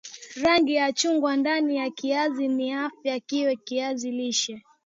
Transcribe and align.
rangi 0.43 0.75
ya 0.75 0.91
chungwa 0.93 1.35
ndani 1.35 1.75
ya 1.75 1.89
kiazi 1.89 2.47
ndio 2.47 2.83
hufanya 2.89 3.19
kiwe 3.19 3.55
kiazi 3.55 4.11
lishe 4.11 4.63